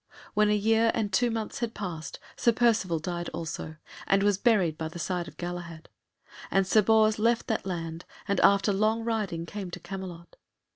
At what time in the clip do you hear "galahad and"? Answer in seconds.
5.37-6.65